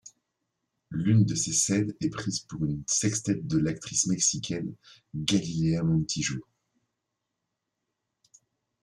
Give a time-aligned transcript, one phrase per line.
[0.89, 4.73] L’une de ses scènes est prise pour une sex-tape de l’actrice mexicaine
[5.13, 6.43] Galilea Montijo.